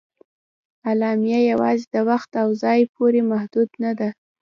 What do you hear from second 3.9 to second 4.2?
ده.